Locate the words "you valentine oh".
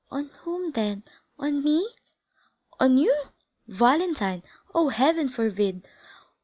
2.97-4.89